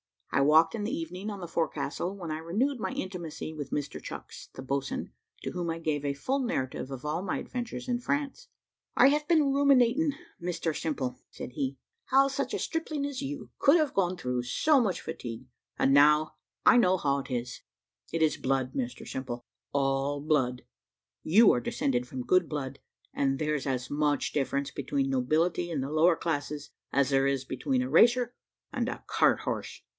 I 0.33 0.41
walked 0.41 0.73
in 0.73 0.83
the 0.83 0.95
evening 0.97 1.29
on 1.29 1.41
the 1.41 1.47
forecastle, 1.47 2.15
when 2.15 2.31
I 2.31 2.39
renewed 2.39 2.79
my 2.79 2.91
intimacy 2.91 3.53
with 3.53 3.69
Mr 3.69 4.01
Chucks, 4.01 4.47
the 4.53 4.63
boatswain, 4.63 5.11
to 5.43 5.51
whom 5.51 5.69
I 5.69 5.77
gave 5.77 6.03
a 6.03 6.13
full 6.13 6.39
narrative 6.39 6.89
of 6.89 7.05
all 7.05 7.21
my 7.21 7.37
adventures 7.37 7.87
in 7.87 7.99
France. 7.99 8.47
"I 8.95 9.09
have 9.09 9.27
been 9.27 9.53
ruminating, 9.53 10.13
Mr 10.41 10.75
Simple," 10.75 11.19
said 11.29 11.51
he, 11.51 11.77
"how 12.05 12.29
such 12.29 12.55
a 12.55 12.59
stripling 12.59 13.05
as 13.05 13.21
you 13.21 13.51
could 13.59 13.75
have 13.75 13.93
gone 13.93 14.17
through 14.17 14.43
so 14.43 14.81
much 14.81 15.01
fatigue, 15.01 15.45
and 15.77 15.93
now 15.93 16.33
I 16.65 16.77
know 16.77 16.97
how 16.97 17.19
it 17.19 17.29
is. 17.29 17.61
It 18.11 18.23
is 18.23 18.37
blood, 18.37 18.73
Mr 18.73 19.07
Simple 19.07 19.45
all 19.71 20.19
blood 20.21 20.63
you 21.21 21.51
are 21.51 21.59
descended 21.61 22.07
from 22.07 22.25
good 22.25 22.49
blood; 22.49 22.79
and 23.13 23.37
there's 23.37 23.67
as 23.67 23.91
much 23.91 24.31
difference 24.31 24.71
between 24.71 25.11
nobility 25.11 25.69
and 25.69 25.83
the 25.83 25.91
lower 25.91 26.15
classes, 26.15 26.71
as 26.91 27.09
there 27.09 27.27
is 27.27 27.45
between 27.45 27.83
a 27.83 27.89
racer 27.89 28.33
and 28.73 28.89
a 28.89 29.03
cart 29.07 29.41
horse." 29.41 29.83